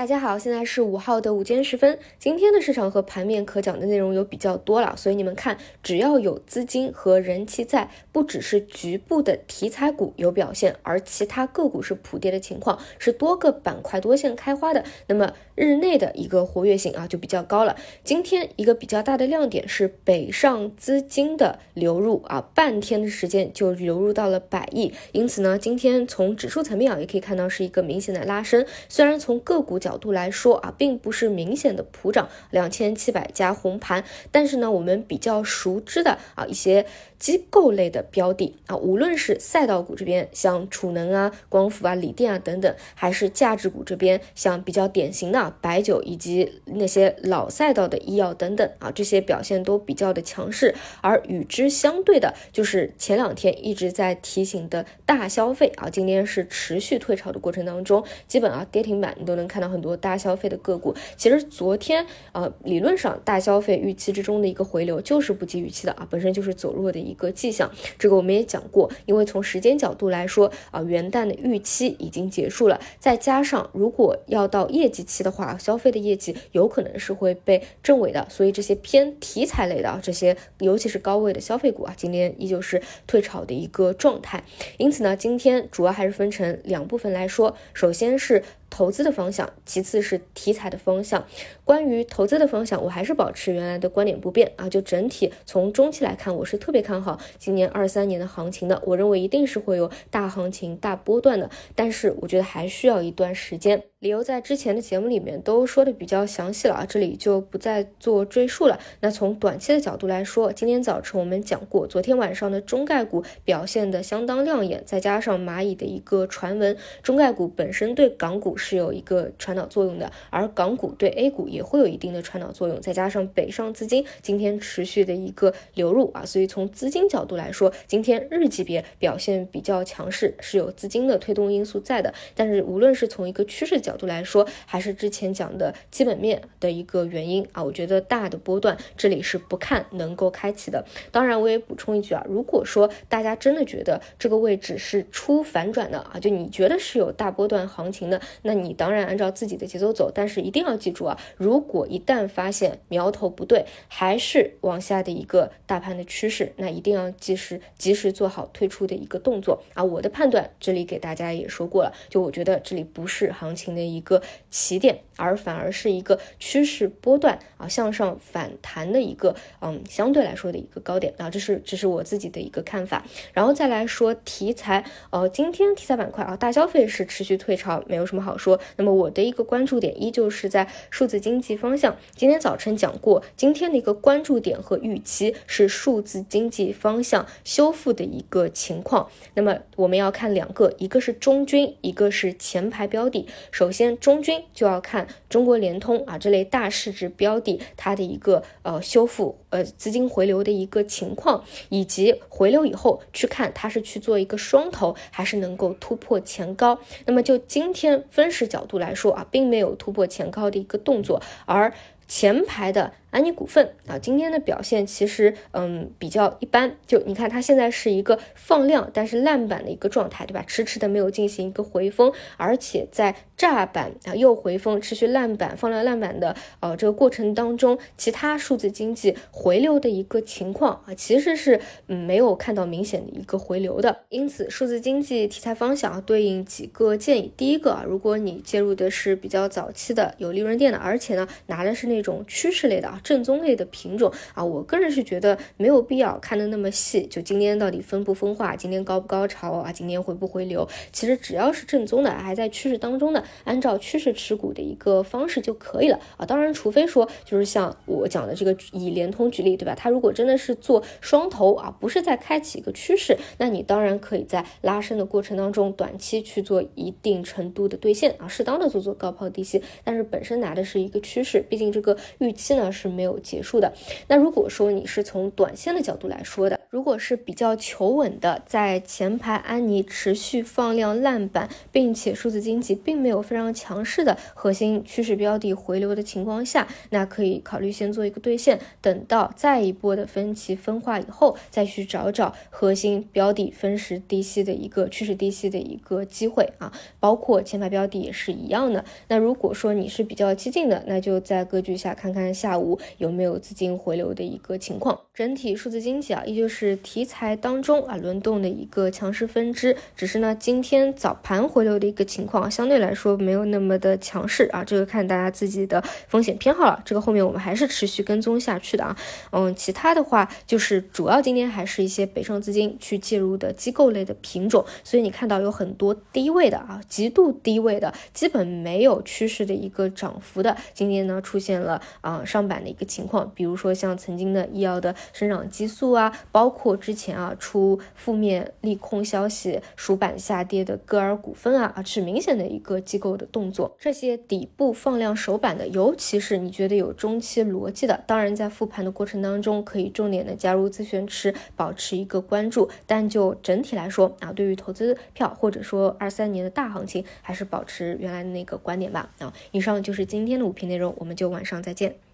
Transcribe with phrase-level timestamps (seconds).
[0.00, 1.98] 大家好，现在是五号的午间时分。
[2.18, 17.76] 今天的市场和盘面可讲的内容有比较多了，所以你们看，只要有资金和人气在，不只是局部的题材股有表现，而其他个股是普跌的情况，是多个板块多线开花的，那么日内的一个活跃性啊就比较高了。
[18.02, 29.89] 今天一个比较大的亮点是北上资金的流入啊，半天的时间就流入到了百亿，因此呢，今天从指数层面啊也可以看到是一个明显的拉升，虽然从个股角。
[29.90, 34.04] 角度来说啊，并不是明显的普涨，两千七百家红盘。
[34.30, 36.86] 但是呢，我们比较熟知的啊一些
[37.18, 50.76] 机构类的标的啊，无论是赛道股这边，像储能啊、光伏啊、锂电啊等等，还是价值股这边，像比较典型的白酒以及那些老赛道的医药等等啊，这些表现都比较的强势。
[51.00, 59.79] 而与之相对的，就是前两天一直在提醒的大消费啊，今天是持续退潮的过程当中，基本啊跌停板你都能看到很。
[59.80, 67.70] 很多大消费的个股，其实昨天呃，理论上大消费预期之中的一个回流就是不及预期的啊，本身就是走弱的一个迹象。
[67.98, 84.44] 这个我们也讲过，因为从时间角度来说啊，元旦的预期已经结束了，再加上如果要到业绩期的话，消费的业绩有可能是会被证伪的，所以这些偏题材类的啊，这些尤其是高位的消费股啊，今天依旧是退潮的一个状态。
[84.76, 88.42] 因此呢，今天主要还是分成两部分来说，首先是。
[88.70, 91.26] 投资的方向，其次是题材的方向。
[91.64, 94.68] 关于投资的方向，我还是保持原来的观点不变啊。
[94.68, 98.80] 就整体从中期来看，我是特别看好今年二三年的行情的。
[98.86, 103.82] 我认为一定是会有大行情、大波段的，但是我觉得还需要一段时间。
[103.98, 108.78] 理由在之前的节目里面都说的比较详细了啊，这里就不再做赘述了。
[109.00, 132.12] 那从短期的角度来说，今天早晨我们讲过，昨天晚上的中概股表现的相当亮眼，再加上蚂蚁的一个传闻，中概股本身对港股是有一个传导作用的，而港股对 A 股也会有一定的传导作用，再加上北上资金今天持续的一个流入啊，所以从资金角度来说，今天日级别表现比较强势，是有资金的推动因素在的。
[132.34, 140.84] 但是无论是从一个趋势角，度来说，还是之前讲的基本面的一个原因啊，我觉得大的波段这里是不看能够开启的。
[141.10, 150.10] 当然，我也补充一句啊，如果说大家真的觉得这个位置是出反转的啊，就你觉得是有大波段行情的，那那你当然按照自己的节奏走。
[150.12, 159.82] 但是一定要记住啊，如果一旦发现苗头不对，还是往下的一个大盘的趋势，那一定要及时及时做好退出的一个动作啊。
[159.82, 163.70] 我的判断这里给大家也说过了，就我觉得这里不是行情。
[163.70, 173.04] 的一个起点，而反而是一个趋势波段啊向上反弹的一个嗯相对来说的一个高点啊，这是这是我自己的一个看法。
[173.32, 178.58] 然后再来说题材，呃，今天题材板块啊，大消费是持续退潮，没有什么好说。
[178.76, 181.96] 那么我的一个关注点依旧是在数字经济方向。
[182.16, 189.10] 今天早晨讲过，今天的一个关注点和预期是数字经济方向修复的一个情况。
[189.34, 193.26] 那么我们要看两个，一个是中军，一个是前排标的。
[193.50, 206.78] 首先，中军就要看中国联通啊这类大市值标的，它的一个呃修复呃资金回流的一个情况，以及回流以后去看它是去做一个双头，还是能够突破前高。
[207.06, 211.72] 那么就今天分时角度来说啊，并没有突破前高的一个动作，而
[212.08, 212.92] 前排的。
[213.10, 220.44] 安妮股份啊，今天的表现其实嗯比较一般，就你看它现在是一个放量但是烂板的一个状态，对吧？
[220.46, 234.02] 迟迟的没有进行一个回风，而且在炸板啊又回风，持续烂板放量烂板的呃这个过程当中，其他数字经济回流的一个情况啊，其实是嗯没有看到明显的一个回流的。
[234.08, 242.99] 因此，数字经济题材方向对应几个建议，第一个啊，如果你介入的是比较早期的有利润店的，而且呢拿的是那种趋势类的啊。
[243.02, 247.06] 正宗类的品种啊，我个人是觉得没有必要看的那么细。
[247.06, 250.68] 就今天到底分不分化，今天高不高潮啊，今天回不回流？
[250.92, 256.26] 其实只要是正宗的，还在趋势当中的，按照趋势持股的一个方式就可以了啊。
[256.26, 259.74] 当然，除非说就是像我讲的这个以联通举例，对吧？
[259.74, 269.62] 它如果真的是做双头啊，不是在开启一个趋势，那你当然可以在拉升的过程当中，短期去做一定程度的兑现啊，适当的做做高抛低吸。
[269.84, 272.89] 但是本身拿的是一个趋势，毕竟这个预期呢是。
[272.90, 273.72] 没有结束的。
[274.08, 276.59] 那如果说你是从短线的角度来说的。
[276.70, 296.72] 如果是比较求稳的，在前排安妮持续放量烂板，并且数字经济并没有非常强势的核心趋势标的回流的情况下，那可以考虑先做一个兑现，等到再一波的分歧分化以后，再去找找核心标的分时低吸的一个趋势低吸的一个机会啊。
[297.00, 298.84] 包括前排标的也是一样的。
[299.08, 305.00] 那如果说你是比较激进的，那就在格局下看看下午有没有资金回流的一个情况。
[305.12, 316.82] 整体数字经济啊，依旧是是题材当中啊轮动的一个强势分支，只是呢今天早盘回流的一个情况相对来说没有那么的强势啊，这个看大家自己的风险偏好了。
[316.84, 318.94] 这个后面我们还是持续跟踪下去的啊。
[319.32, 334.94] 嗯，其他的话就是主要今天还是一些北上资金去介入的机构类的品种，所以你看到有很多低位的啊，极度低位的，基本没有趋势的一个涨幅的，今天呢出现了啊上板的一个情况，比如说像曾经的医药的。
[335.12, 343.76] 生长激素啊，包包括之前啊出负面利空消息，赎板下跌的歌尔股份啊，是明显的一个机构的动作。
[343.78, 352.68] 这些底部放量首板的，尤其是你觉得有中期逻辑的，当然在复盘的过程当中，可以重点的加入自选池，保持一个关注。
[352.84, 359.08] 但就整体来说啊，对于投资票或者说二三年的大行情，还是保持原来的那个观点吧。
[359.20, 362.09] 啊，以上就是今天的五评内容，我们就晚上再见。